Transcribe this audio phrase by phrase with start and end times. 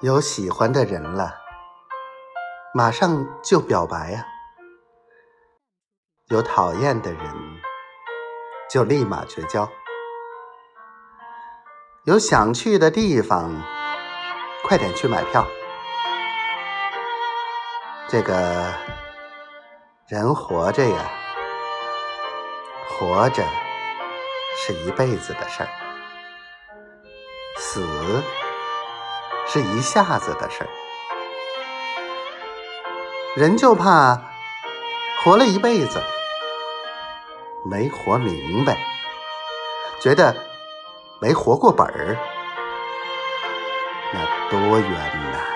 [0.00, 1.34] 有喜欢的人了，
[2.74, 4.20] 马上就表白呀；
[6.28, 7.22] 有讨厌的人，
[8.68, 9.66] 就立马绝交。
[12.04, 13.50] 有想去的地方，
[14.64, 15.46] 快点去买票。
[18.06, 18.74] 这个
[20.08, 21.10] 人活着呀，
[22.86, 23.42] 活着
[24.58, 25.68] 是一辈子的事儿，
[27.56, 27.82] 死。
[29.46, 30.68] 是一下子的事儿，
[33.36, 34.20] 人就怕
[35.22, 36.02] 活了一辈子
[37.64, 38.76] 没活明白，
[40.00, 40.36] 觉得
[41.20, 42.18] 没活过本儿，
[44.12, 45.55] 那多冤呐！